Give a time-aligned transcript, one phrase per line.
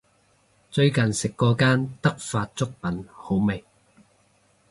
[0.71, 3.63] 最近食過間德發粥品好味